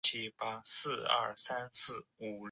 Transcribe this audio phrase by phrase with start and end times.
[0.01, 2.39] 瑞维涅。